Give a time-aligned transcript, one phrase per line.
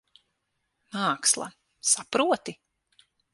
[0.95, 1.49] Māksla.
[1.91, 2.57] Saproti?